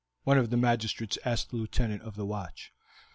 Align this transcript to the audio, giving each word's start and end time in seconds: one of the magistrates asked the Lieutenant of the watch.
one 0.23 0.39
of 0.39 0.49
the 0.49 0.57
magistrates 0.57 1.19
asked 1.23 1.51
the 1.51 1.55
Lieutenant 1.57 2.01
of 2.01 2.15
the 2.15 2.25
watch. 2.25 2.73